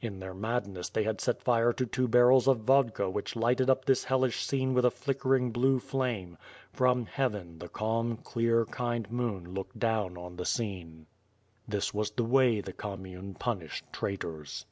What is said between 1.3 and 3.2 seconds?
fire to two barrels of vodka